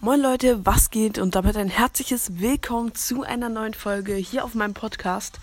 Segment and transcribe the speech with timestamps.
[0.00, 1.16] Moin Leute, was geht?
[1.16, 5.40] Und damit ein herzliches Willkommen zu einer neuen Folge hier auf meinem Podcast.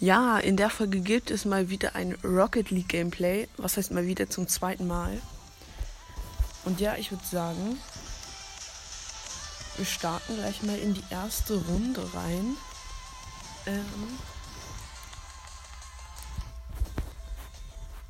[0.00, 3.46] Ja, in der Folge gibt es mal wieder ein Rocket League Gameplay.
[3.58, 5.20] Was heißt mal wieder zum zweiten Mal?
[6.64, 7.78] Und ja, ich würde sagen,
[9.76, 12.56] wir starten gleich mal in die erste Runde rein.
[13.66, 14.18] Ähm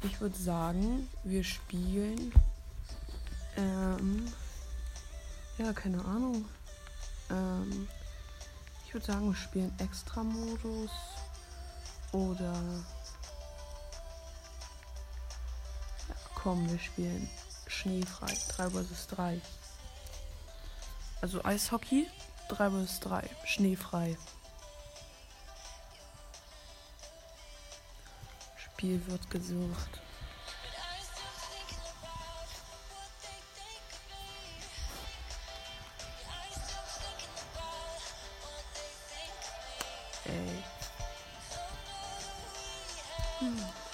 [0.05, 2.33] ich würde sagen, wir spielen.
[3.57, 4.33] Ähm
[5.59, 6.45] ja, keine Ahnung.
[7.31, 7.89] Ähm,
[8.87, 10.91] ich würde sagen, wir spielen Extra-Modus
[12.13, 12.53] oder.
[16.09, 17.29] Ja, komm, wir spielen
[17.67, 18.33] Schneefrei.
[18.57, 19.41] 3 vs 3.
[21.21, 22.07] Also Eishockey,
[22.49, 23.31] 3 vs 3.
[23.45, 24.17] Schneefrei.
[28.57, 30.04] Spiel wird gesucht.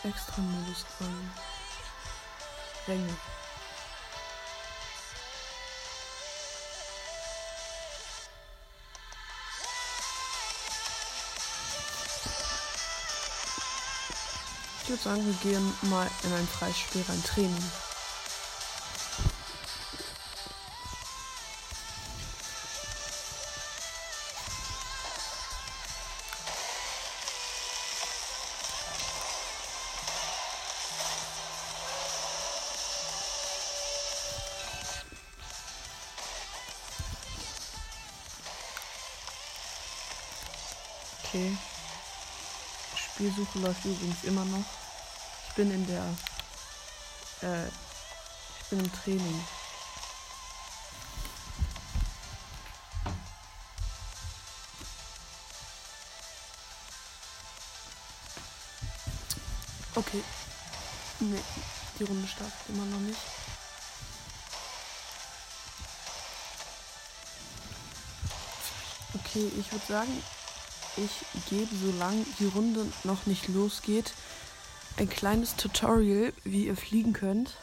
[0.05, 1.31] Extra Modus rein.
[2.89, 3.17] Ränge.
[14.83, 17.90] Ich würde sagen, wir gehen mal in ein freies Spiel rein Training.
[43.51, 44.65] Spielsuche läuft übrigens immer noch.
[45.49, 46.05] Ich bin in der.
[47.43, 49.45] Äh, ich bin im Training.
[59.95, 60.23] Okay.
[61.21, 61.41] Nee,
[61.99, 63.21] die Runde startet immer noch nicht.
[69.15, 70.23] Okay, ich würde sagen,
[70.97, 71.11] ich
[71.49, 74.13] gebe, solange die Runde noch nicht losgeht,
[74.97, 77.57] ein kleines Tutorial, wie ihr fliegen könnt.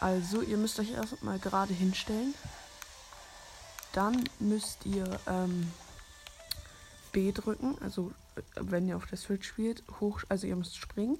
[0.00, 2.34] Also, ihr müsst euch erstmal gerade hinstellen.
[3.92, 5.72] Dann müsst ihr ähm,
[7.12, 8.12] B drücken, also
[8.56, 11.18] wenn ihr auf der Switch spielt, hoch, also ihr müsst springen.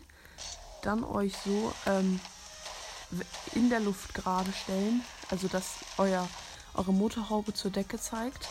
[0.83, 2.21] Dann euch so ähm,
[3.55, 6.29] in der Luft gerade stellen, also dass euer,
[6.75, 8.49] eure Motorhaube zur Decke zeigt.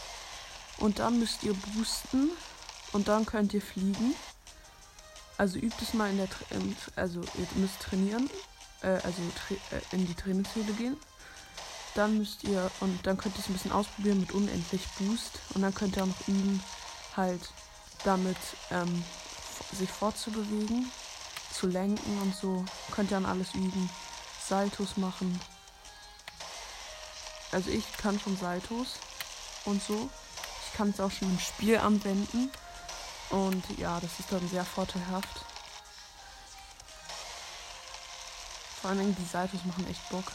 [0.85, 2.29] Und dann müsst ihr boosten
[2.94, 4.13] und dann könnt ihr fliegen.
[5.35, 6.28] Also übt es mal in der,
[6.96, 8.29] also ihr müsst trainieren,
[8.84, 10.95] äh, also tra äh, in die Trainingshöhle gehen.
[11.95, 15.40] Dann müsst ihr, und dann könnt ihr es ein bisschen ausprobieren mit unendlich Boost.
[15.56, 16.63] Und dann könnt ihr auch noch üben,
[17.18, 17.41] halt
[18.03, 18.38] damit
[18.69, 19.03] ähm,
[19.74, 20.91] sich fortzubewegen,
[21.51, 22.63] zu lenken und so.
[22.91, 23.90] Könnt ihr dann alles üben.
[24.47, 25.41] Saltos machen.
[27.51, 29.00] Also ich kann schon Saltos
[29.66, 30.12] und so
[30.75, 32.52] kann es auch schon im Spiel anwenden.
[33.30, 35.46] Und ja, das ist dann sehr vorteilhaft.
[38.81, 40.25] Vor allem die Seiten machen echt Bock.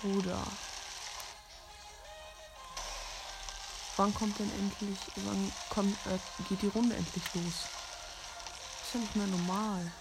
[0.00, 0.42] Bruder.
[3.96, 7.44] Wann kommt denn endlich, wann kommt, äh, geht die Runde endlich los?
[8.84, 9.92] ist ja nicht mehr normal.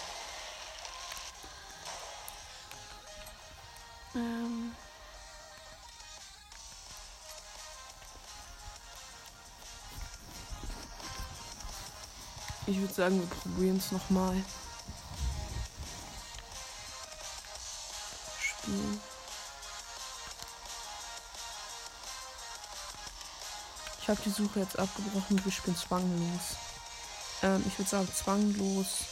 [4.15, 4.75] Ähm.
[12.67, 14.35] Ich würde sagen, wir probieren es nochmal.
[18.41, 19.01] Spielen.
[24.01, 25.43] Ich habe die Suche jetzt abgebrochen.
[25.45, 26.57] Wir spielen zwanglos.
[27.41, 29.05] Ähm, ich würde sagen, zwanglos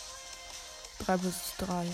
[1.05, 1.87] 3 bis 3.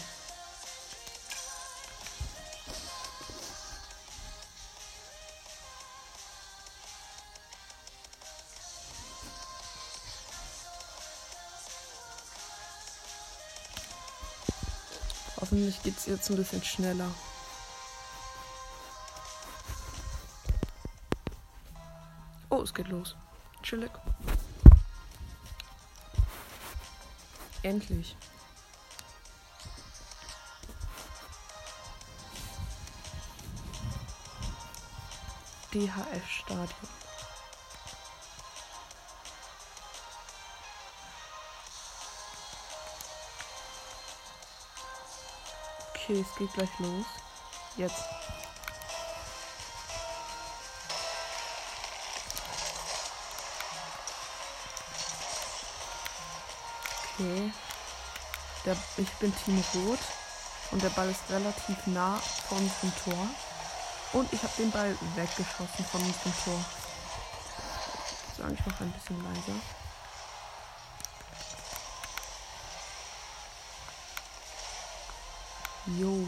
[15.82, 17.10] Hoffentlich geht es jetzt ein bisschen schneller.
[22.50, 23.16] Oh, es geht los.
[23.64, 23.92] Chillig.
[27.64, 28.16] Endlich.
[35.74, 37.01] DHF
[46.12, 47.06] Okay, es geht gleich los.
[47.78, 48.04] Jetzt.
[57.14, 57.54] Okay.
[58.66, 60.00] Der, ich bin Team Rot
[60.72, 62.18] und der Ball ist relativ nah
[62.50, 63.28] vor unserem Tor.
[64.12, 66.66] Und ich habe den Ball weggeschossen von unserem Tor.
[68.32, 69.81] Ich sage ich noch ein bisschen leiser.
[76.00, 76.26] Jo.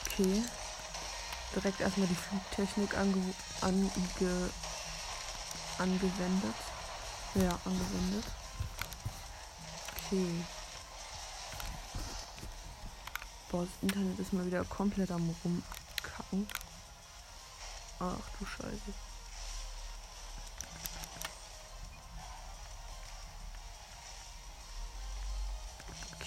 [0.00, 0.42] Okay.
[1.54, 3.90] Direkt erstmal die Flugtechnik ange ange
[5.78, 6.54] angewendet.
[7.34, 8.24] Ja, angewendet.
[9.96, 10.44] Okay.
[13.50, 16.48] Boah, das Internet ist mal wieder komplett am rumkacken.
[18.00, 19.11] Ach du Scheiße.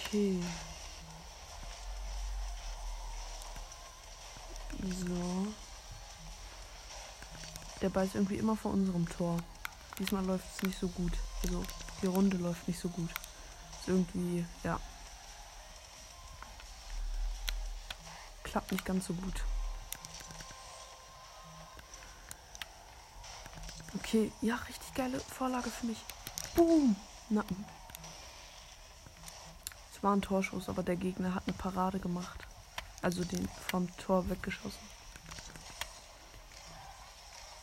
[0.06, 0.40] Okay.
[4.82, 5.46] So.
[7.80, 9.38] Der Ball ist irgendwie immer vor unserem Tor.
[9.98, 11.12] Diesmal läuft es nicht so gut.
[11.42, 11.64] Also
[12.02, 13.10] die Runde läuft nicht so gut.
[13.80, 14.78] Ist irgendwie, ja.
[18.44, 19.42] Klappt nicht ganz so gut.
[23.96, 25.98] Okay, ja, richtig geile Vorlage für mich.
[26.54, 26.94] Boom!
[27.28, 27.44] Na.
[30.06, 32.46] War ein Torschuss, aber der Gegner hat eine Parade gemacht.
[33.02, 34.78] Also den vom Tor weggeschossen.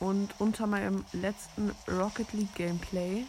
[0.01, 3.23] Und unter meinem letzten Rocket League Gameplay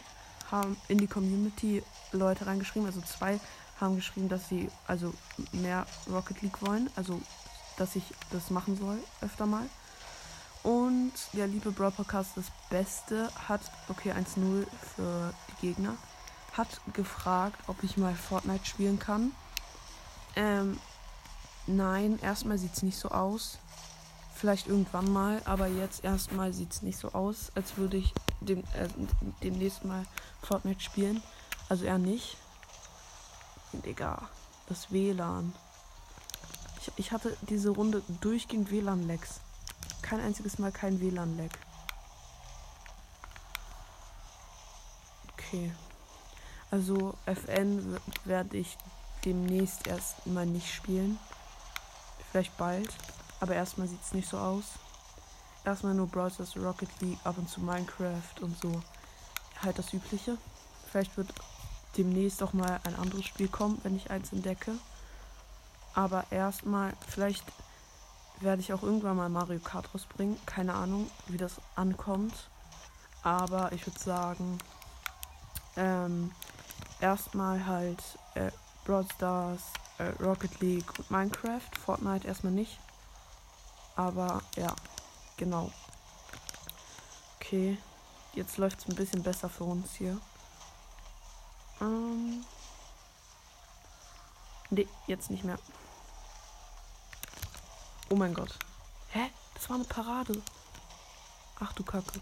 [0.51, 1.81] haben in die Community
[2.11, 3.39] Leute reingeschrieben, also zwei
[3.79, 5.13] haben geschrieben, dass sie also
[5.53, 7.21] mehr Rocket League wollen, also
[7.77, 9.69] dass ich das machen soll öfter mal.
[10.61, 15.95] Und der liebe Brawl Podcast, das Beste, hat, okay, 1-0 für die Gegner,
[16.57, 19.31] hat gefragt, ob ich mal Fortnite spielen kann.
[20.35, 20.79] Ähm,
[21.67, 23.57] nein, erstmal sieht es nicht so aus.
[24.33, 28.59] Vielleicht irgendwann mal, aber jetzt erstmal sieht es nicht so aus, als würde ich dem,
[28.73, 28.89] äh,
[29.41, 30.05] demnächst mal
[30.41, 31.23] Fortnite spielen.
[31.69, 32.37] Also eher nicht.
[33.73, 34.29] Digga,
[34.67, 35.53] das WLAN.
[36.81, 39.39] Ich, ich hatte diese Runde durchgehend WLAN-Lags.
[40.01, 41.49] Kein einziges Mal kein WLAN-Lag.
[45.33, 45.71] Okay.
[46.75, 48.77] Also FN werde ich
[49.23, 51.17] demnächst erst mal nicht spielen.
[52.29, 52.89] Vielleicht bald.
[53.39, 54.65] Aber erstmal sieht es nicht so aus.
[55.63, 58.83] Erstmal nur Browsers, Rocket League, ab und zu Minecraft und so.
[59.63, 60.37] Halt das Übliche.
[60.91, 61.29] Vielleicht wird
[61.95, 64.73] demnächst auch mal ein anderes Spiel kommen, wenn ich eins entdecke.
[65.93, 67.45] Aber erstmal, vielleicht
[68.41, 70.37] werde ich auch irgendwann mal Mario Kart rausbringen.
[70.45, 72.33] Keine Ahnung, wie das ankommt.
[73.23, 74.57] Aber ich würde sagen,
[75.77, 76.31] ähm,
[76.99, 78.01] erstmal halt
[78.35, 78.51] äh,
[78.85, 79.61] Brawl Stars,
[79.97, 81.69] äh, Rocket League und Minecraft.
[81.83, 82.79] Fortnite erstmal nicht.
[83.95, 84.75] Aber ja,
[85.37, 85.71] genau.
[87.37, 87.77] Okay,
[88.33, 90.19] jetzt läuft es ein bisschen besser für uns hier.
[91.81, 92.43] Ähm.
[94.69, 95.59] Nee, jetzt nicht mehr.
[98.09, 98.57] Oh mein Gott.
[99.09, 99.29] Hä?
[99.53, 100.41] Das war eine Parade.
[101.59, 102.19] Ach du Kacke.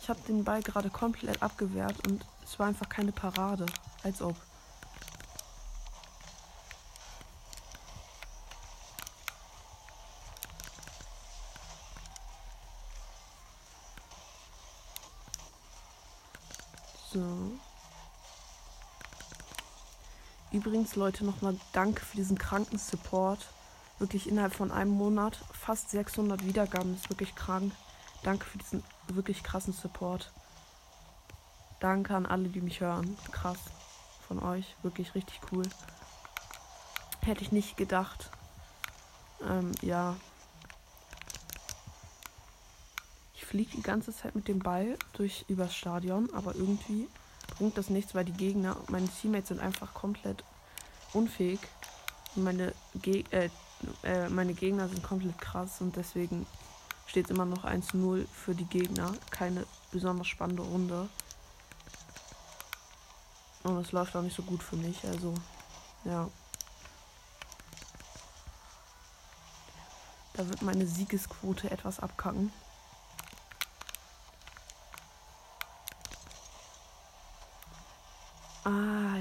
[0.00, 3.66] Ich habe den Ball gerade komplett abgewehrt und es war einfach keine Parade.
[4.02, 4.36] Als ob.
[17.12, 17.22] So.
[20.52, 23.46] Übrigens, Leute, nochmal danke für diesen kranken Support.
[23.98, 26.94] Wirklich innerhalb von einem Monat fast 600 Wiedergaben.
[26.94, 27.72] ist wirklich krank.
[28.22, 30.32] Danke für diesen wirklich krassen Support.
[31.80, 33.16] Danke an alle, die mich hören.
[33.32, 33.58] Krass
[34.28, 34.76] von euch.
[34.82, 35.64] Wirklich richtig cool.
[37.24, 38.30] Hätte ich nicht gedacht.
[39.42, 40.16] Ähm, ja.
[43.34, 47.08] Ich fliege die ganze Zeit mit dem Ball durch übers Stadion, aber irgendwie
[47.56, 50.44] bringt das nichts, weil die Gegner, meine Teammates sind einfach komplett
[51.14, 51.60] unfähig.
[52.34, 53.48] Meine, Ge äh,
[54.02, 56.46] äh, meine Gegner sind komplett krass und deswegen
[57.06, 59.14] steht immer noch 1-0 für die Gegner.
[59.30, 61.08] Keine besonders spannende Runde.
[63.68, 65.34] Und es läuft auch nicht so gut für mich, also
[66.04, 66.28] ja.
[70.32, 72.50] Da wird meine Siegesquote etwas abkacken.
[78.64, 79.16] Ah,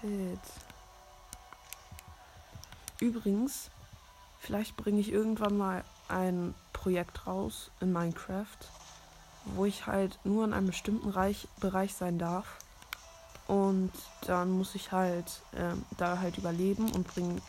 [0.00, 0.40] shit.
[2.98, 3.70] Übrigens,
[4.40, 8.58] vielleicht bringe ich irgendwann mal ein Projekt raus in Minecraft,
[9.44, 12.61] wo ich halt nur in einem bestimmten Reich, Bereich sein darf.
[13.46, 13.92] Und
[14.26, 17.40] dann muss ich halt ähm, da halt überleben und bringe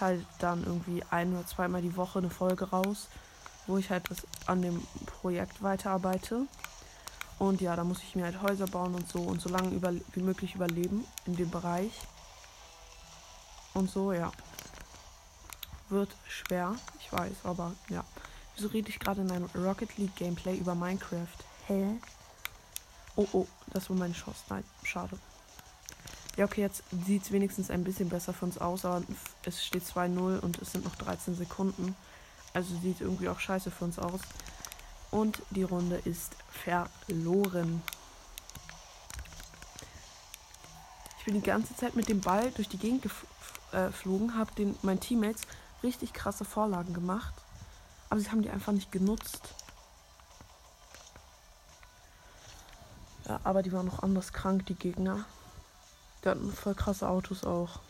[0.00, 3.08] halt dann irgendwie ein oder zweimal die Woche eine Folge raus,
[3.66, 6.46] wo ich halt das an dem Projekt weiterarbeite.
[7.38, 9.92] Und ja, da muss ich mir halt Häuser bauen und so und so lange über
[10.12, 11.92] wie möglich überleben in dem Bereich.
[13.74, 14.30] Und so, ja.
[15.88, 18.04] Wird schwer, ich weiß, aber ja.
[18.54, 21.26] Wieso rede ich gerade in einem Rocket League Gameplay über Minecraft?
[21.66, 21.98] Hä?
[23.16, 24.40] Oh, oh, das war meine Chance.
[24.48, 25.18] Nein, schade.
[26.36, 29.02] Ja, okay, jetzt sieht es wenigstens ein bisschen besser für uns aus, aber
[29.44, 31.94] es steht 2-0 und es sind noch 13 Sekunden.
[32.54, 34.20] Also sieht irgendwie auch scheiße für uns aus.
[35.10, 37.82] Und die Runde ist verloren.
[41.18, 43.04] Ich bin die ganze Zeit mit dem Ball durch die Gegend
[43.72, 45.42] äh, geflogen, äh, habe meinen Teammates
[45.82, 47.34] richtig krasse Vorlagen gemacht.
[48.08, 49.54] Aber sie haben die einfach nicht genutzt.
[53.28, 55.24] Ja, aber die waren noch anders krank, die Gegner.
[56.24, 57.80] Die hatten voll krasse Autos auch.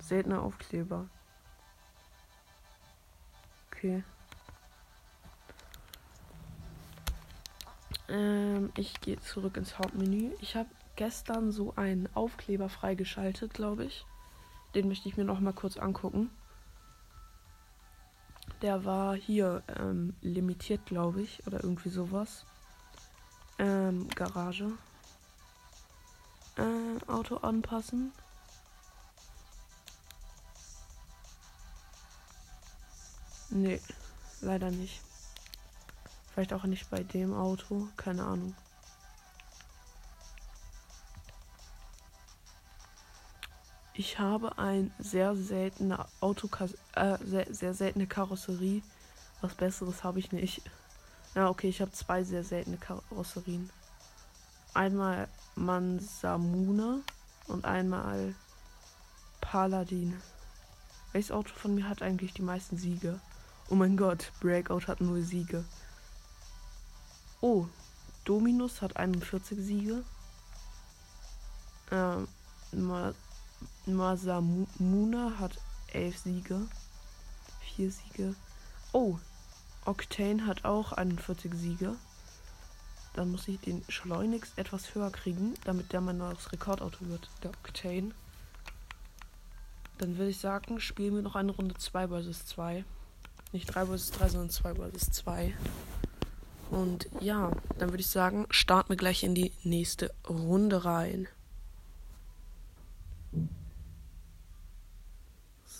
[0.00, 1.06] Seltener Aufkleber.
[3.68, 4.04] Okay.
[8.08, 10.32] Ähm, ich gehe zurück ins Hauptmenü.
[10.40, 14.04] Ich habe gestern so einen Aufkleber freigeschaltet, glaube ich.
[14.74, 16.30] Den möchte ich mir noch mal kurz angucken.
[18.62, 22.46] Der war hier ähm, limitiert, glaube ich, oder irgendwie sowas.
[23.58, 24.72] Ähm, Garage.
[26.56, 28.12] Äh, Auto anpassen.
[33.50, 33.80] Nee,
[34.40, 35.00] leider nicht.
[36.32, 38.54] Vielleicht auch nicht bei dem Auto, keine Ahnung.
[43.94, 46.50] Ich habe ein sehr seltene Auto,
[46.94, 48.82] äh, sehr, sehr seltene Karosserie.
[49.40, 50.60] Was Besseres habe ich nicht.
[51.36, 53.68] Ja, okay, ich habe zwei sehr seltene Karosserien.
[54.72, 57.00] Einmal Mansamuna
[57.46, 58.34] und einmal
[59.42, 60.18] Paladin.
[61.12, 63.20] Welches Auto von mir hat eigentlich die meisten Siege?
[63.68, 65.62] Oh mein Gott, Breakout hat nur Siege.
[67.42, 67.66] Oh,
[68.24, 70.04] Dominus hat 41 Siege.
[71.90, 72.28] Ähm,
[73.84, 75.58] Masamuna hat
[75.92, 76.66] 11 Siege.
[77.76, 78.34] 4 Siege.
[78.92, 79.18] Oh,
[79.86, 81.94] Octane hat auch 41 Siege.
[83.14, 87.50] Dann muss ich den schleunigst etwas höher kriegen, damit der mein neues Rekordauto wird, der
[87.50, 88.10] Octane.
[89.98, 92.84] Dann würde ich sagen, spielen wir noch eine Runde 2 vs 2.
[93.52, 95.54] Nicht 3 vs 3, sondern 2 vs 2.
[96.70, 101.28] Und ja, dann würde ich sagen, starten wir gleich in die nächste Runde rein.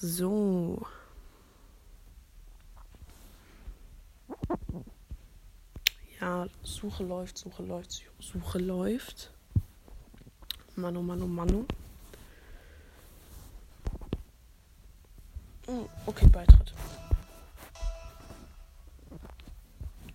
[0.01, 0.87] So.
[6.21, 9.31] Ja, Suche läuft, Suche läuft, Suche läuft.
[10.75, 11.67] Mano, Mano, Mano.
[15.67, 16.75] Hm, okay, Beitritt.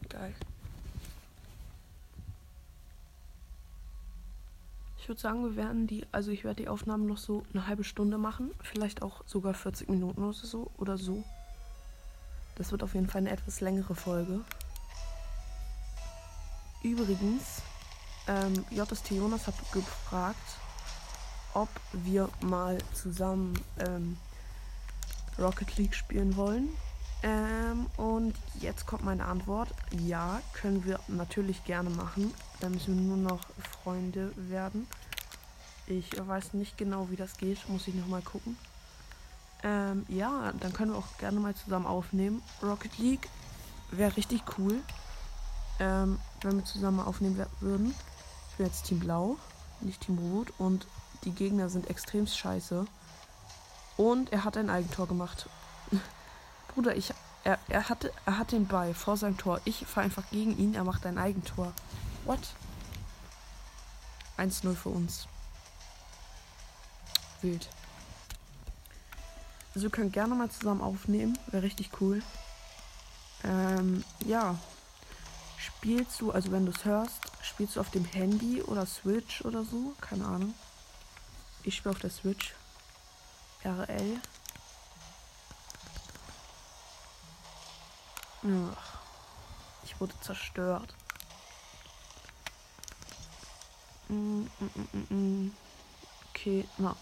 [0.09, 0.33] Geil.
[4.97, 7.83] Ich würde sagen, wir werden die, also ich werde die Aufnahmen noch so eine halbe
[7.83, 11.23] Stunde machen, vielleicht auch sogar 40 Minuten oder so oder so.
[12.55, 14.41] Das wird auf jeden Fall eine etwas längere Folge.
[16.83, 17.61] Übrigens,
[18.27, 20.57] ähm, JST Jonas hat gefragt,
[21.53, 24.17] ob wir mal zusammen ähm,
[25.37, 26.69] Rocket League spielen wollen.
[27.23, 29.69] Ähm, und jetzt kommt meine Antwort.
[29.91, 32.33] Ja, können wir natürlich gerne machen.
[32.59, 33.41] Da müssen wir nur noch
[33.83, 34.87] Freunde werden.
[35.85, 37.67] Ich weiß nicht genau, wie das geht.
[37.69, 38.57] Muss ich nochmal gucken.
[39.63, 42.41] Ähm, ja, dann können wir auch gerne mal zusammen aufnehmen.
[42.63, 43.29] Rocket League
[43.91, 44.81] wäre richtig cool,
[45.79, 47.95] ähm, wenn wir zusammen aufnehmen würden.
[48.49, 49.37] Ich bin jetzt Team Blau,
[49.81, 50.53] nicht Team Rot.
[50.57, 50.87] Und
[51.23, 52.85] die Gegner sind extrem scheiße.
[53.97, 55.47] Und er hat ein Eigentor gemacht.
[56.73, 57.13] Bruder, ich.
[57.43, 59.61] Er, er, hatte, er hat den Ball vor seinem Tor.
[59.65, 61.73] Ich fahre einfach gegen ihn, er macht ein Eigentor.
[62.25, 62.39] What?
[64.37, 65.27] 1-0 für uns.
[67.41, 67.67] Wild.
[69.73, 71.37] Also wir können gerne mal zusammen aufnehmen.
[71.47, 72.21] Wäre richtig cool.
[73.43, 74.55] Ähm, ja.
[75.61, 79.63] Spielst du, also wenn du es hörst, spielst du auf dem Handy oder Switch oder
[79.63, 79.93] so?
[80.01, 80.55] Keine Ahnung.
[81.63, 82.55] Ich spiele auf der Switch.
[83.63, 84.19] RL.
[88.43, 88.99] Ach,
[89.83, 90.95] ich wurde zerstört.
[94.09, 95.51] Mm, mm, mm,
[96.29, 96.95] okay, na.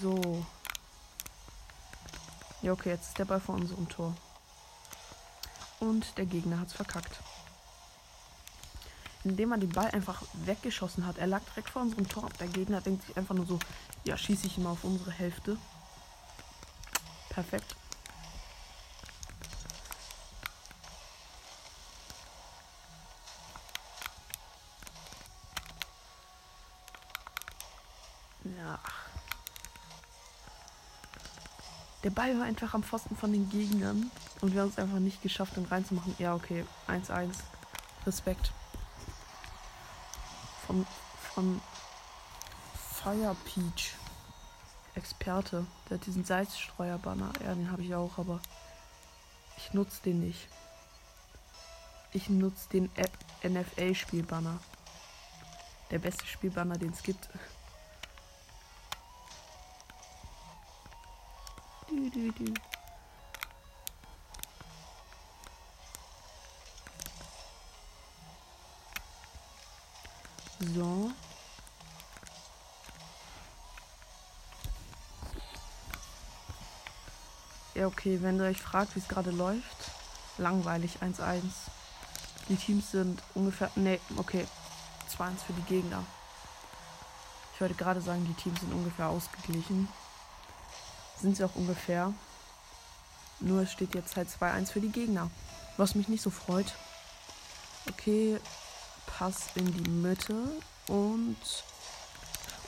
[0.00, 0.46] So.
[2.62, 4.14] Ja, okay, jetzt ist der Ball vor unserem Tor.
[5.80, 7.18] Und der Gegner hat es verkackt.
[9.24, 11.18] Indem man den Ball einfach weggeschossen hat.
[11.18, 12.28] Er lag direkt vor unserem Tor.
[12.38, 13.58] Der Gegner denkt sich einfach nur so,
[14.04, 15.56] ja, schieße ich mal auf unsere Hälfte.
[17.30, 17.74] Perfekt.
[28.44, 28.78] Ja.
[32.12, 34.10] Der Ball war einfach am Pfosten von den Gegnern
[34.42, 36.14] und wir haben es einfach nicht geschafft, ihn reinzumachen.
[36.18, 36.66] Ja, okay.
[36.86, 37.30] 1-1.
[38.06, 38.52] Respekt.
[40.66, 40.86] Von,
[41.34, 41.62] von
[42.74, 43.94] Fire Peach.
[44.94, 45.64] Experte.
[45.88, 47.32] Der hat diesen Salzstreuer-Banner.
[47.42, 48.40] Ja, den habe ich auch, aber
[49.56, 50.48] ich nutze den nicht.
[52.12, 52.90] Ich nutze den
[53.42, 54.58] NFL-Spielbanner.
[55.90, 57.30] Der beste Spielbanner, den es gibt.
[77.82, 79.90] Ja, okay, wenn ihr euch fragt, wie es gerade läuft,
[80.38, 81.42] langweilig 1-1.
[82.48, 83.72] Die Teams sind ungefähr.
[83.74, 84.46] Ne, okay.
[85.10, 86.04] 2-1 für die Gegner.
[87.52, 89.88] Ich wollte gerade sagen, die Teams sind ungefähr ausgeglichen.
[91.20, 92.14] Sind sie auch ungefähr.
[93.40, 95.28] Nur es steht jetzt halt 2-1 für die Gegner.
[95.76, 96.72] Was mich nicht so freut.
[97.90, 98.38] Okay,
[99.06, 100.36] Pass in die Mitte
[100.86, 101.36] und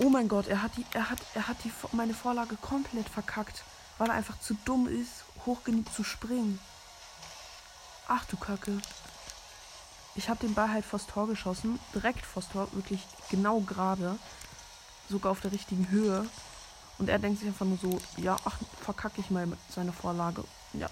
[0.01, 3.63] Oh mein Gott, er hat die er hat er hat die meine Vorlage komplett verkackt,
[3.99, 6.59] weil er einfach zu dumm ist, hoch genug zu springen.
[8.09, 8.79] Ach du Kacke.
[10.15, 14.19] Ich habe den Ball halt vors Tor geschossen, direkt vors Tor, wirklich genau gerade,
[15.09, 16.27] sogar auf der richtigen Höhe.
[16.99, 20.45] Und er denkt sich einfach nur so, ja, ach, verkacke ich mal mit seiner Vorlage.
[20.73, 20.89] Ja,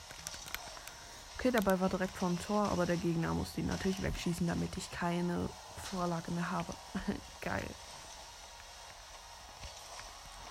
[1.43, 4.47] Okay, der Ball war direkt vor dem Tor, aber der Gegner musste ihn natürlich wegschießen,
[4.47, 5.49] damit ich keine
[5.91, 6.73] Vorlage mehr habe.
[7.41, 7.67] Geil.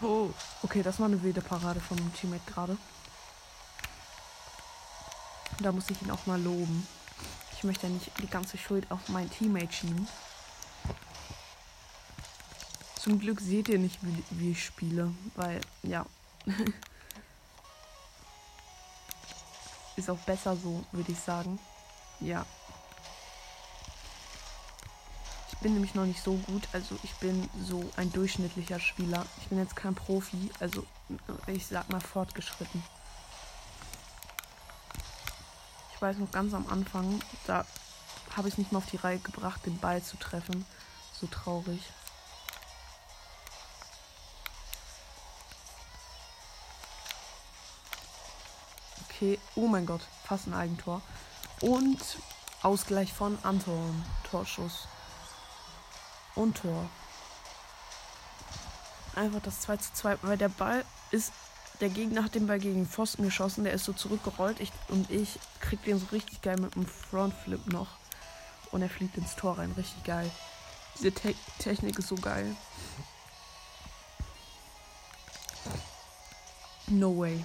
[0.01, 0.31] Oh,
[0.63, 2.76] okay, das war eine wilde Parade von dem Teammate gerade.
[5.60, 6.88] Da muss ich ihn auch mal loben.
[7.56, 10.08] Ich möchte ja nicht die ganze Schuld auf mein Teammate schieben.
[12.95, 16.06] Zum Glück seht ihr nicht, wie, wie ich spiele, weil, ja.
[19.95, 21.60] Ist auch besser so, würde ich sagen.
[22.19, 22.43] Ja.
[25.51, 26.67] Ich bin nämlich noch nicht so gut.
[26.74, 29.26] Also ich bin so ein durchschnittlicher Spieler.
[29.41, 30.52] Ich bin jetzt kein Profi.
[30.60, 30.86] Also
[31.47, 32.84] ich sag mal fortgeschritten.
[35.93, 37.63] Ich weiß noch ganz am Anfang, da
[38.36, 40.65] habe ich nicht mal auf die Reihe gebracht, den Ball zu treffen.
[41.19, 41.82] So traurig.
[49.10, 49.38] Okay.
[49.54, 50.02] Oh mein Gott.
[50.24, 51.02] Fast ein Eigentor.
[51.60, 52.00] Und
[52.63, 54.04] Ausgleich von Anton.
[54.30, 54.88] Torschuss.
[56.36, 56.89] Und Tor.
[59.15, 60.17] Einfach das 2 zu 2.
[60.22, 61.32] Weil der Ball ist.
[61.80, 63.63] Der Gegner hat den Ball gegen Pfosten geschossen.
[63.63, 64.60] Der ist so zurückgerollt.
[64.60, 67.88] Ich, und ich krieg den so richtig geil mit einem Frontflip noch.
[68.72, 69.72] Und er fliegt ins Tor rein.
[69.76, 70.30] Richtig geil.
[70.96, 72.56] Diese Te Technik ist so geil.
[76.88, 77.44] No way.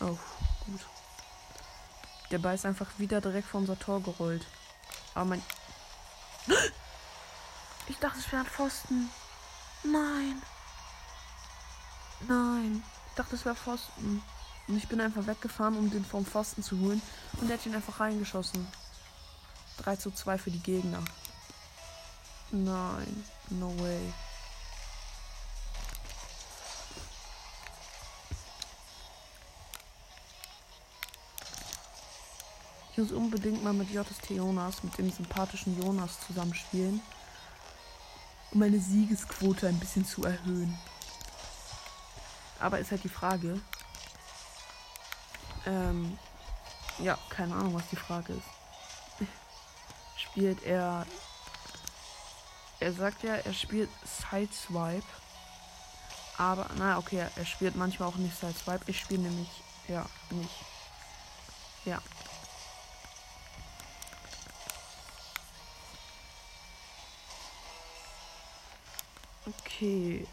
[0.00, 0.16] Oh,
[0.66, 0.80] gut.
[2.30, 4.46] Der Ball ist einfach wieder direkt vor unser Tor gerollt.
[5.14, 5.42] Aber mein.
[7.88, 9.10] Ich dachte, es wäre ein Pfosten.
[9.84, 10.42] Nein.
[12.26, 12.82] Nein.
[13.08, 14.22] Ich dachte, es wäre Pfosten.
[14.68, 17.00] Und ich bin einfach weggefahren, um den vom Pfosten zu holen.
[17.40, 18.66] Und der hat ihn einfach reingeschossen.
[19.78, 21.02] 3 zu 2 für die Gegner.
[22.50, 23.24] Nein.
[23.50, 24.12] No way.
[32.92, 37.02] Ich muss unbedingt mal mit JST Jonas, mit dem sympathischen Jonas zusammenspielen.
[38.56, 40.78] Um meine Siegesquote ein bisschen zu erhöhen.
[42.58, 43.60] Aber ist halt die Frage.
[45.66, 46.18] Ähm,
[46.98, 49.28] ja, keine Ahnung, was die Frage ist.
[50.16, 51.04] Spielt er.
[52.80, 53.90] Er sagt ja, er spielt
[54.22, 55.04] Sideswipe.
[56.38, 58.84] Aber, na okay, er spielt manchmal auch nicht Sideswipe.
[58.86, 59.50] Ich spiele nämlich,
[59.86, 60.64] ja, nicht.
[61.84, 62.00] Ja,
[69.76, 70.26] Okay.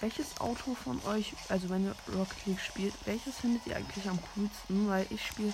[0.00, 4.18] Welches Auto von euch, also wenn ihr Rocket League spielt, welches findet ihr eigentlich am
[4.34, 4.88] coolsten?
[4.88, 5.52] Weil ich spiele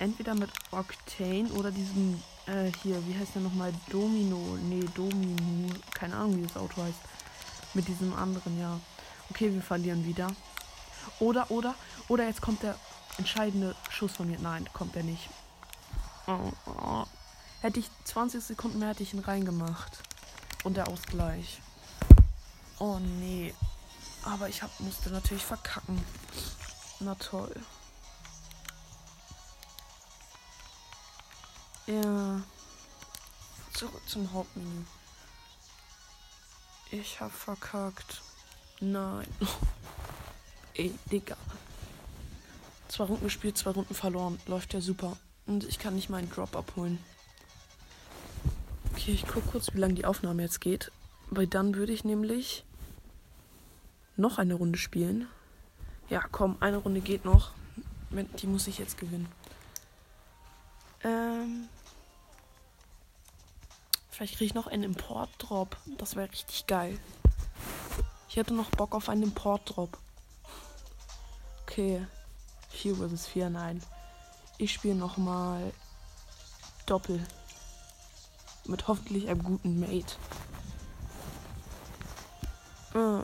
[0.00, 3.72] entweder mit Octane oder diesem, äh, hier, wie heißt der nochmal?
[3.88, 4.58] Domino.
[4.68, 5.74] Nee, Domino.
[5.94, 6.98] Keine Ahnung, wie das Auto heißt.
[7.74, 8.80] Mit diesem anderen, ja.
[9.30, 10.26] Okay, wir verlieren wieder.
[11.20, 11.76] Oder, oder,
[12.08, 12.74] oder jetzt kommt der
[13.16, 14.38] entscheidende Schuss von mir.
[14.40, 15.28] Nein, kommt er nicht.
[16.28, 17.06] Oh, oh.
[17.62, 19.98] Hätte ich 20 Sekunden mehr, hätte ich ihn reingemacht.
[20.62, 21.62] Und der Ausgleich.
[22.78, 23.54] Oh nee.
[24.24, 26.04] Aber ich hab, musste natürlich verkacken.
[27.00, 27.54] Na toll.
[31.86, 32.42] Ja.
[33.72, 34.84] Zurück zum Hauptmenü.
[36.90, 38.20] Ich hab verkackt.
[38.80, 39.26] Nein.
[40.74, 41.38] Ey, Digga.
[42.88, 44.38] Zwei Runden gespielt, zwei Runden verloren.
[44.46, 45.16] Läuft ja super.
[45.48, 46.98] Und ich kann nicht meinen Drop abholen.
[48.92, 50.92] Okay, ich guck kurz, wie lange die Aufnahme jetzt geht.
[51.30, 52.64] Weil dann würde ich nämlich
[54.16, 55.26] noch eine Runde spielen.
[56.10, 57.52] Ja, komm, eine Runde geht noch.
[58.10, 59.28] Die muss ich jetzt gewinnen.
[61.02, 61.68] Ähm.
[64.10, 65.76] Vielleicht kriege ich noch einen Import-Drop.
[65.96, 66.98] Das wäre richtig geil.
[68.28, 69.96] Ich hätte noch Bock auf einen Import-Drop.
[71.62, 72.06] Okay.
[72.70, 73.82] 4 vs 4, nein.
[74.60, 75.72] Ich spiele nochmal
[76.84, 77.24] Doppel.
[78.66, 80.16] Mit hoffentlich einem guten Mate.
[82.92, 83.22] Ah.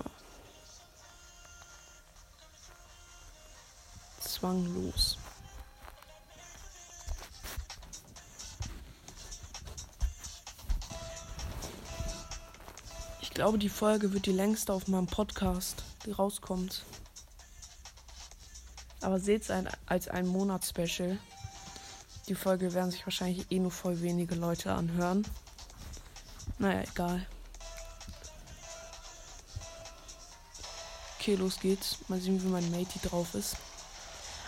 [4.21, 5.19] Zwanglos.
[13.21, 16.85] Ich glaube, die Folge wird die längste auf meinem Podcast, die rauskommt.
[19.05, 21.19] Aber seht es als ein Monats-Special.
[22.27, 25.27] Die Folge werden sich wahrscheinlich eh nur voll wenige Leute anhören.
[26.59, 27.27] Naja, egal.
[31.19, 31.99] Okay, los geht's.
[32.09, 33.57] Mal sehen, wie mein Matey drauf ist.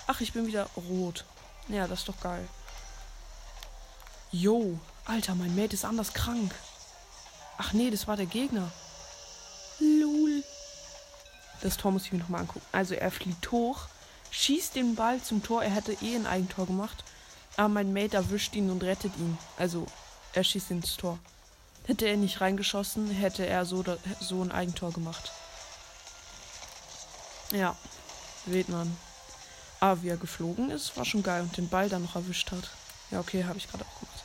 [0.07, 1.27] Ach, ich bin wieder rot.
[1.69, 2.49] Ja, das ist doch geil.
[4.33, 6.55] Yo, Alter, mein Mate ist anders krank.
[7.59, 8.71] Ach nee, das war der Gegner.
[9.81, 10.43] Lul.
[11.61, 12.65] Das Tor muss ich mir nochmal angucken.
[12.73, 13.89] Also er fliegt hoch,
[14.37, 15.63] schießt den Ball zum Tor.
[15.63, 17.05] Er hätte eh ein Eigentor gemacht.
[17.57, 19.39] Aber mein Mate erwischt ihn und rettet ihn.
[19.57, 19.87] Also
[20.35, 21.19] er schießt ins Tor.
[21.85, 23.85] Hätte er nicht reingeschossen, hätte er so,
[24.21, 25.33] so ein Eigentor gemacht.
[27.53, 27.77] Ja,
[28.45, 28.97] weht man.
[29.81, 32.71] Aber wie er geflogen ist, war schon geil und den Ball dann noch erwischt hat.
[33.11, 34.25] Ja, okay, habe ich gerade auch gemacht.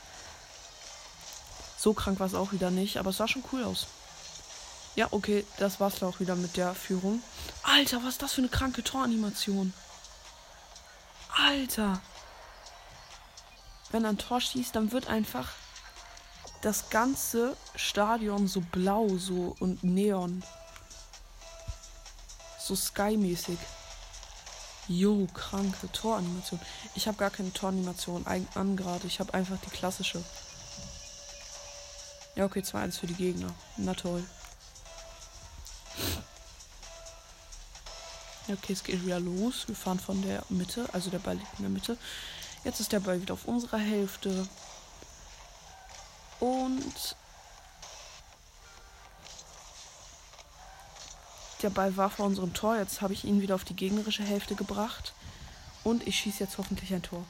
[1.78, 3.86] So krank war es auch wieder nicht, aber es sah schon cool aus.
[4.94, 7.22] Ja, okay, das war's dann auch wieder mit der Führung.
[7.62, 9.72] Alter, was ist das für eine kranke Toranimation?
[11.44, 12.00] Alter!
[13.90, 15.48] Wenn ein Tor schießt, dann wird einfach
[16.60, 20.44] das ganze Stadion so blau so und neon.
[22.60, 23.58] So sky-mäßig.
[24.86, 26.60] Jo, kranke Toranimation.
[26.94, 29.06] Ich habe gar keine Toranimation an gerade.
[29.06, 30.22] Ich habe einfach die klassische.
[32.36, 33.52] Ja, okay, 2-1 für die Gegner.
[33.76, 34.24] Na toll.
[38.52, 39.68] Okay, es geht wieder los.
[39.68, 41.96] Wir fahren von der Mitte, also der Ball liegt in der Mitte.
[42.64, 44.46] Jetzt ist der Ball wieder auf unserer Hälfte.
[46.40, 47.16] Und
[51.62, 52.76] der Ball war vor unserem Tor.
[52.76, 55.14] Jetzt habe ich ihn wieder auf die gegnerische Hälfte gebracht.
[55.84, 57.24] Und ich schieße jetzt hoffentlich ein Tor.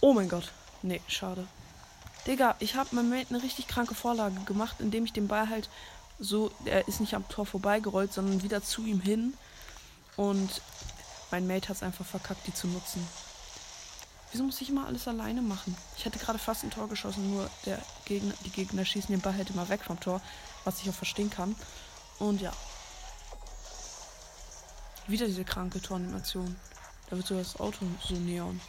[0.00, 0.52] Oh mein Gott.
[0.82, 1.46] Nee, schade.
[2.26, 5.68] Digga, ich habe meinem Mate eine richtig kranke Vorlage gemacht, indem ich den Ball halt
[6.18, 9.34] so, er ist nicht am Tor vorbeigerollt, sondern wieder zu ihm hin.
[10.22, 10.62] Und
[11.32, 13.04] mein Mate hat es einfach verkackt, die zu nutzen.
[14.30, 15.76] Wieso muss ich immer alles alleine machen?
[15.96, 19.34] Ich hätte gerade fast ein Tor geschossen, nur der Gegner, die Gegner schießen den Ball
[19.34, 20.20] halt immer weg vom Tor,
[20.62, 21.56] was ich auch verstehen kann.
[22.20, 22.52] Und ja.
[25.08, 26.54] Wieder diese kranke Toranimation.
[27.10, 28.60] Da wird so das Auto so neon.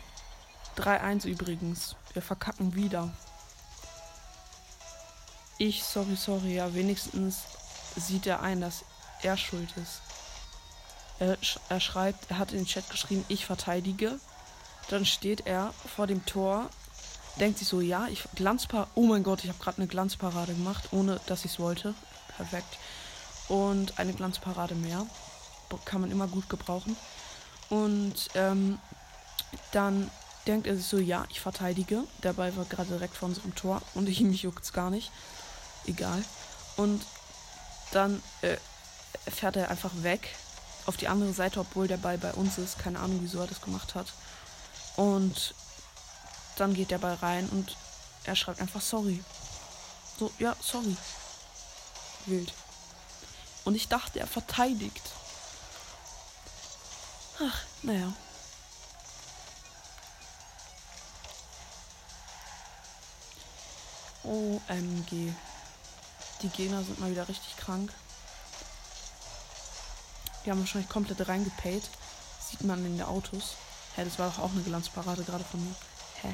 [0.77, 1.95] 3-1 übrigens.
[2.13, 3.15] Wir verkacken wieder.
[5.59, 7.41] Ich, sorry, sorry, ja, wenigstens
[7.95, 8.83] sieht er ein, dass
[9.21, 10.01] er schuld ist.
[11.19, 11.37] Er,
[11.69, 14.19] er schreibt, er hat in den Chat geschrieben, ich verteidige.
[14.89, 16.69] Dann steht er vor dem Tor,
[17.39, 18.89] denkt sich so, ja, ich Glanzparade.
[18.95, 21.93] Oh mein Gott, ich habe gerade eine Glanzparade gemacht, ohne dass ich es wollte.
[22.35, 22.77] Perfekt.
[23.47, 25.05] Und eine Glanzparade mehr.
[25.85, 26.95] Kann man immer gut gebrauchen.
[27.69, 28.77] Und ähm,
[29.71, 30.11] dann
[30.45, 32.03] denkt er sich so, ja, ich verteidige.
[32.21, 35.11] Der Ball war gerade direkt vor unserem Tor und ich, mich juckt's gar nicht
[35.85, 36.23] egal.
[36.75, 37.01] Und
[37.91, 38.57] dann äh,
[39.29, 40.35] fährt er einfach weg
[40.85, 42.79] auf die andere Seite, obwohl der Ball bei uns ist.
[42.79, 44.07] Keine Ahnung, wieso er das gemacht hat.
[44.95, 45.55] Und
[46.57, 47.75] dann geht der Ball rein und
[48.25, 49.23] er schreibt einfach sorry.
[50.19, 50.95] So, ja, sorry.
[52.25, 52.53] Wild.
[53.65, 55.01] Und ich dachte, er verteidigt.
[57.39, 58.13] Ach, naja.
[64.23, 65.33] OMG.
[66.41, 67.91] Die Gegner sind mal wieder richtig krank.
[70.45, 71.89] Die haben wahrscheinlich komplett reingepayt.
[72.39, 73.55] Sieht man in den Autos.
[73.95, 75.75] Hä, das war doch auch eine Glanzparade gerade von mir.
[76.21, 76.33] Hä?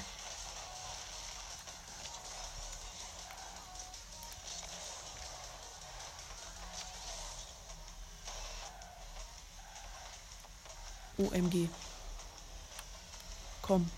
[11.19, 11.69] OMG.
[13.62, 13.91] Komm.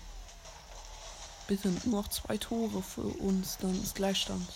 [1.46, 4.48] bitte nur noch zwei Tore für uns, dann ist Gleichstand.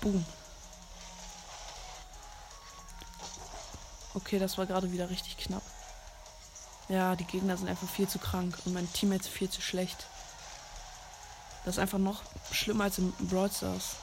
[0.00, 0.26] Boom.
[4.16, 5.62] Okay, das war gerade wieder richtig knapp.
[6.88, 10.06] Ja, die Gegner sind einfach viel zu krank und mein Teammate ist viel zu schlecht.
[11.66, 13.96] Das ist einfach noch schlimmer als im Brawl Stars.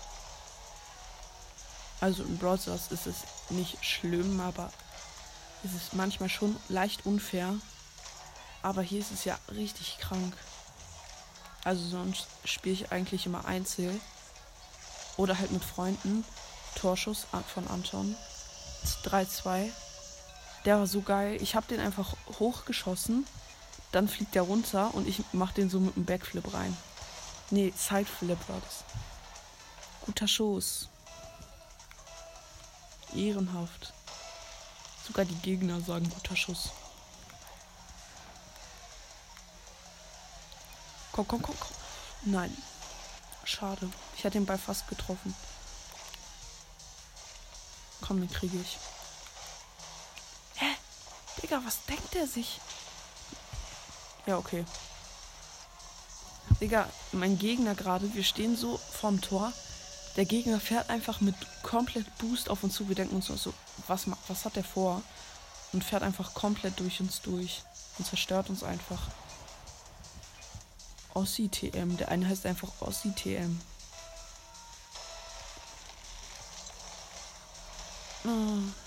[1.99, 3.15] Also im Brawl Stars ist es
[3.49, 4.71] nicht schlimm, aber
[5.63, 7.55] es ist manchmal schon leicht unfair.
[8.61, 10.37] Aber hier ist es ja richtig krank.
[11.63, 13.99] Also sonst spiele ich eigentlich immer Einzel.
[15.17, 16.23] Oder halt mit Freunden.
[16.75, 18.15] Torschuss von Anton.
[19.05, 19.71] 3-2.
[20.65, 21.41] Der war so geil.
[21.41, 23.25] Ich habe den einfach hochgeschossen.
[23.91, 26.75] Dann fliegt der runter und ich mache den so mit einem Backflip rein.
[27.51, 28.83] Nee, Sideflip war das.
[30.05, 30.89] Guter Schuss.
[33.13, 33.93] Ehrenhaft.
[35.05, 36.71] Sogar die Gegner sagen guter Schuss.
[41.11, 41.75] Komm, komm, komm, komm.
[42.25, 42.57] Nein.
[43.43, 43.89] Schade.
[44.17, 45.35] Ich hätte den Ball fast getroffen.
[48.01, 48.77] Komm, den kriege ich.
[51.43, 52.61] Digga, was denkt er sich?
[54.25, 54.65] Ja, okay.
[56.61, 59.51] Digga, mein Gegner gerade, wir stehen so vorm Tor.
[60.15, 62.87] Der Gegner fährt einfach mit komplett Boost auf uns zu.
[62.87, 63.53] Wir denken uns so,
[63.87, 65.01] was, was hat der vor?
[65.73, 67.63] Und fährt einfach komplett durch uns durch.
[67.97, 69.01] Und zerstört uns einfach.
[71.13, 71.97] Ossi TM.
[71.97, 73.59] Der eine heißt einfach Ossi TM.
[78.25, 78.82] Oh.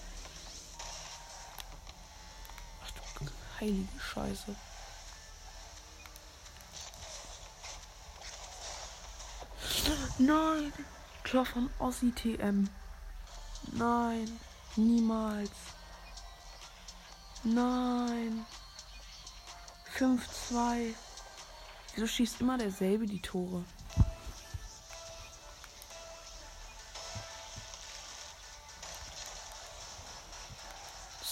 [3.60, 4.54] Heilige Scheiße.
[10.18, 10.72] Nein!
[11.24, 12.68] Tor von Ossi TM.
[13.72, 14.40] Nein,
[14.76, 15.50] niemals.
[17.42, 18.46] Nein.
[19.98, 20.94] 5-2.
[21.94, 23.64] Wieso schießt immer derselbe die Tore?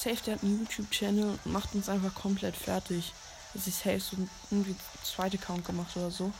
[0.04, 3.14] Safe, der hat einen YouTube-Channel und macht uns einfach komplett fertig.
[3.54, 4.18] Dass ich safe so
[4.50, 6.30] irgendwie zweite Count gemacht oder so.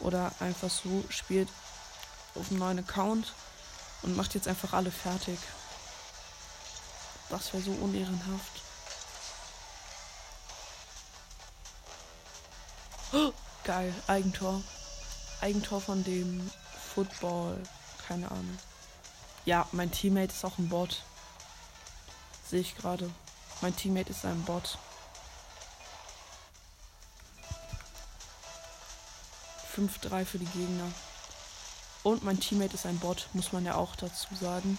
[0.00, 1.50] Oder einfach so spielt
[2.34, 3.34] auf einen neuen Account
[4.00, 5.38] und macht jetzt einfach alle fertig.
[7.28, 8.62] Das wäre so unehrenhaft.
[13.12, 13.32] Oh,
[13.64, 14.62] geil, Eigentor.
[15.42, 16.50] Eigentor von dem
[16.94, 17.62] Football.
[18.08, 18.58] Keine Ahnung.
[19.44, 21.02] Ja, mein Teammate ist auch ein Bot.
[22.52, 23.10] Sehe ich gerade.
[23.62, 24.76] Mein Teammate ist ein Bot.
[29.74, 30.92] 5-3 für die Gegner.
[32.02, 34.76] Und mein Teammate ist ein Bot, muss man ja auch dazu sagen.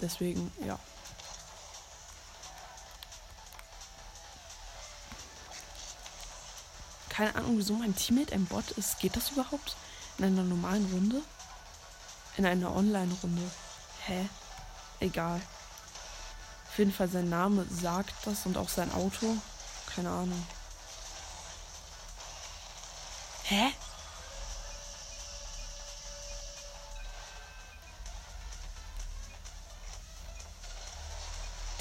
[0.00, 0.78] Deswegen, ja.
[7.10, 8.98] Keine Ahnung, wieso mein Teammate ein Bot ist.
[8.98, 9.76] Geht das überhaupt?
[10.16, 11.20] In einer normalen Runde?
[12.38, 13.50] In einer Online-Runde?
[14.06, 14.26] Hä?
[15.00, 15.42] Egal.
[16.80, 19.36] Jeden Fall sein Name sagt das und auch sein Auto.
[19.94, 20.46] Keine Ahnung.
[23.42, 23.70] Hä?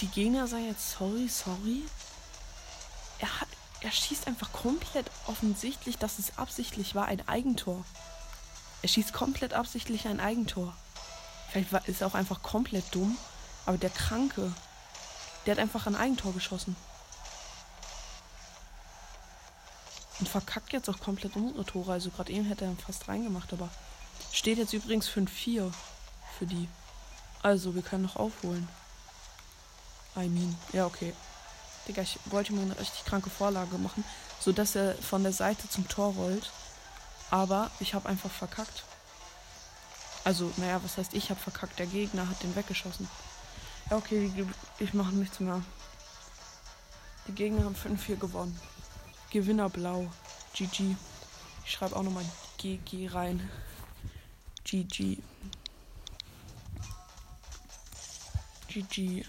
[0.02, 1.84] Die Gegner sagen jetzt sorry, sorry.
[3.20, 3.48] Er, hat,
[3.80, 7.86] er schießt einfach komplett offensichtlich, dass es absichtlich war, ein Eigentor.
[8.82, 10.76] Er schießt komplett absichtlich ein Eigentor.
[11.50, 13.18] Vielleicht war, ist er auch einfach komplett dumm.
[13.66, 14.54] Aber der Kranke,
[15.50, 16.76] der hat einfach ein Eigentor geschossen.
[20.20, 21.94] Und verkackt jetzt auch komplett unsere Tore.
[21.94, 23.68] Also gerade eben hätte er fast reingemacht, aber
[24.32, 25.74] steht jetzt übrigens 5-4
[26.38, 26.70] für die.
[27.42, 28.70] Also wir können noch aufholen.
[30.16, 31.16] I mean, ja, okay.
[31.88, 34.04] Digga, ich wollte mir eine richtig kranke Vorlage machen,
[34.40, 36.52] sodass er von der Seite zum Tor rollt.
[37.32, 38.84] Aber ich habe einfach verkackt.
[40.24, 41.80] Also, naja, was heißt ich habe verkackt?
[41.80, 43.10] Der Gegner hat den weggeschossen.
[43.92, 44.32] Okay,
[44.78, 45.64] ich mache nichts mehr.
[47.28, 48.60] Die Gegner haben 5-4 gewonnen.
[49.32, 50.12] Gewinner blau.
[50.54, 50.96] GG.
[51.66, 52.26] Ich schreibe auch nochmal
[52.58, 53.50] GG rein.
[54.64, 55.18] GG.
[58.68, 59.26] GG.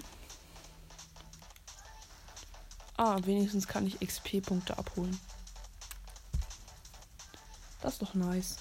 [2.98, 5.18] Ah, wenigstens kann ich XP-Punkte abholen.
[7.80, 8.56] Das ist doch nice.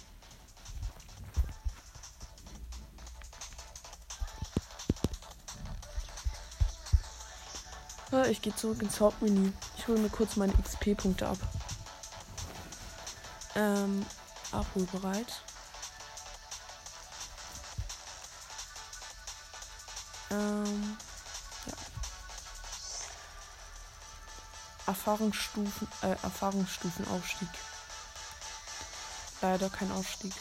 [8.29, 9.51] Ich gehe zurück ins Hauptmenü.
[9.75, 11.37] Ich hole mir kurz meine XP-Punkte ab.
[13.55, 14.05] Ähm,
[14.51, 15.41] abholbereit.
[20.29, 20.97] Ähm.
[24.85, 27.49] Erfahrungsstufen, äh, Erfahrungsstufenaufstieg.
[29.41, 30.33] Leider kein Aufstieg.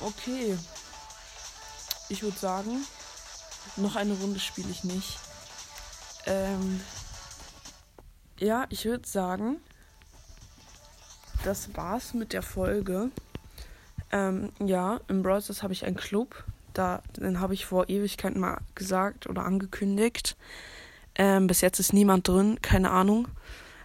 [0.00, 0.58] Okay.
[2.14, 2.86] Ich würde sagen,
[3.74, 5.18] noch eine Runde spiele ich nicht.
[6.26, 6.80] Ähm,
[8.38, 9.56] ja, ich würde sagen,
[11.42, 13.10] das war's mit der Folge.
[14.12, 16.44] Ähm, ja, im Browser habe ich einen Club.
[16.72, 20.36] Da, den habe ich vor Ewigkeiten mal gesagt oder angekündigt.
[21.16, 23.26] Ähm, bis jetzt ist niemand drin, keine Ahnung.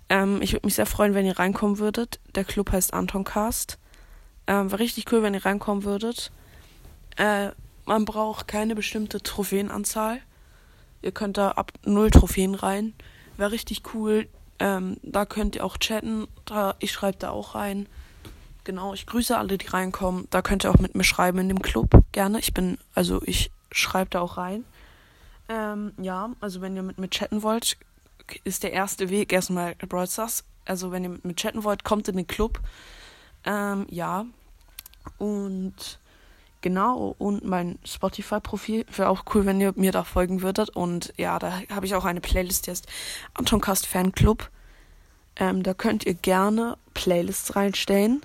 [0.07, 2.19] Ähm, ich würde mich sehr freuen, wenn ihr reinkommen würdet.
[2.35, 3.79] Der Club heißt Antoncast.
[4.45, 6.31] Ähm, Wäre richtig cool, wenn ihr reinkommen würdet.
[7.17, 7.53] Äh,
[7.89, 10.21] man braucht keine bestimmte Trophäenanzahl.
[11.01, 12.93] Ihr könnt da ab null Trophäen rein.
[13.35, 14.29] Wäre richtig cool.
[14.59, 16.27] Ähm, da könnt ihr auch chatten.
[16.45, 17.87] Da, ich schreibe da auch rein.
[18.63, 20.27] Genau, ich grüße alle, die reinkommen.
[20.29, 22.03] Da könnt ihr auch mit mir schreiben in dem Club.
[22.11, 22.37] Gerne.
[22.37, 24.65] Ich bin, also ich schreibe da auch rein.
[25.47, 27.75] Ähm, ja, also wenn ihr mit mir chatten wollt,
[28.43, 30.43] ist der erste Weg erstmal Brawl Stars.
[30.65, 32.59] Also wenn ihr mit mir chatten wollt, kommt in den Club.
[33.45, 34.27] Ähm, ja.
[35.17, 35.98] Und
[36.61, 40.69] genau, und mein Spotify-Profil wäre auch cool, wenn ihr mir da folgen würdet.
[40.69, 42.87] Und ja, da habe ich auch eine Playlist, die heißt
[43.33, 44.49] Antoncast Fanclub.
[45.35, 48.21] Ähm, da könnt ihr gerne Playlists reinstellen.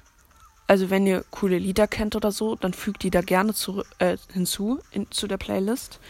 [0.67, 4.17] Also wenn ihr coole Lieder kennt oder so, dann fügt die da gerne zu, äh,
[4.33, 6.01] hinzu in, zu der Playlist.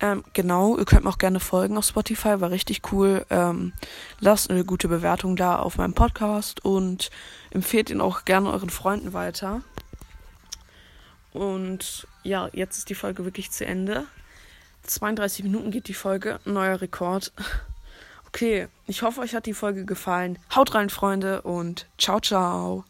[0.00, 3.24] Ähm, genau, ihr könnt mir auch gerne folgen auf Spotify, war richtig cool.
[3.30, 3.72] Ähm,
[4.20, 7.10] lasst eine gute Bewertung da auf meinem Podcast und
[7.50, 9.62] empfehlt ihn auch gerne euren Freunden weiter.
[11.32, 14.04] Und ja, jetzt ist die Folge wirklich zu Ende.
[14.84, 17.32] 32 Minuten geht die Folge, neuer Rekord.
[18.28, 20.38] Okay, ich hoffe, euch hat die Folge gefallen.
[20.54, 22.84] Haut rein, Freunde, und ciao, ciao.